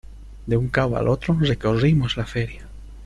de 0.47 0.57
un 0.57 0.67
cabo 0.69 0.97
al 0.97 1.07
otro 1.07 1.37
recorrimos 1.39 2.17
la 2.17 2.25
feria. 2.25 2.63